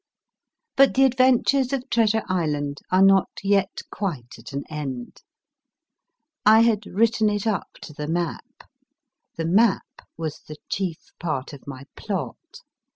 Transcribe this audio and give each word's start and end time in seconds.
But 0.75 0.95
the 0.95 1.03
adventures 1.03 1.71
of 1.73 1.87
Treasure 1.91 2.23
Island 2.25 2.79
are 2.89 3.03
not 3.03 3.29
yet 3.43 3.81
quite 3.91 4.39
at 4.39 4.51
an 4.51 4.63
end. 4.67 5.21
I 6.43 6.61
had 6.61 6.87
written 6.87 7.29
it 7.29 7.45
up 7.45 7.73
to 7.83 7.93
the 7.93 8.07
map. 8.07 8.67
The 9.37 9.45
map 9.45 9.85
was 10.17 10.39
the 10.39 10.57
chief 10.71 11.11
part 11.19 11.53
of 11.53 11.67
my 11.67 11.83
plot. 11.95 12.61